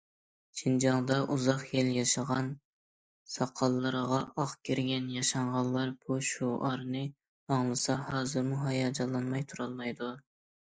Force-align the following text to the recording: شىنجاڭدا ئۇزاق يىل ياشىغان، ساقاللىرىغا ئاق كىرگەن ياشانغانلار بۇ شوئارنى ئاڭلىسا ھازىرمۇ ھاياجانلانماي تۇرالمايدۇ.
شىنجاڭدا 0.59 1.17
ئۇزاق 1.33 1.59
يىل 1.73 1.89
ياشىغان، 1.97 2.47
ساقاللىرىغا 3.33 4.21
ئاق 4.43 4.55
كىرگەن 4.69 5.11
ياشانغانلار 5.17 5.93
بۇ 6.07 6.17
شوئارنى 6.31 7.05
ئاڭلىسا 7.57 7.99
ھازىرمۇ 8.09 8.59
ھاياجانلانماي 8.65 9.47
تۇرالمايدۇ. 9.55 10.11